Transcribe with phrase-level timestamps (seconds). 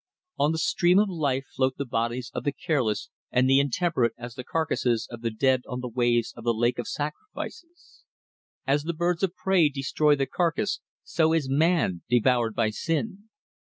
[0.39, 4.33] On the stream of life float the bodies of the careless and the intemperate as
[4.33, 8.03] the carcases of the dead on the waves of the Lake of Sacrifices.
[8.65, 13.25] As the birds of prey destroy the carcase so is man devoured by sin.